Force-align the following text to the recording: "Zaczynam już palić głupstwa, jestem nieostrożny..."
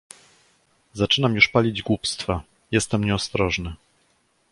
"Zaczynam 0.93 1.35
już 1.35 1.47
palić 1.47 1.81
głupstwa, 1.81 2.43
jestem 2.71 3.03
nieostrożny..." 3.03 3.73